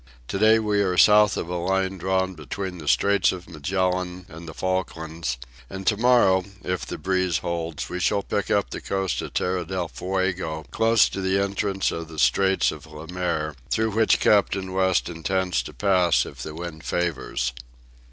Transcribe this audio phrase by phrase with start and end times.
[0.29, 4.47] To day we are south of a line drawn between the Straits of Magellan and
[4.47, 5.37] the Falklands,
[5.69, 9.63] and to morrow, if the breeze holds, we shall pick up the coast of Tierra
[9.63, 14.73] del Fuego close to the entrance of the Straits of Le Maire, through which Captain
[14.73, 17.53] West intends to pass if the wind favours.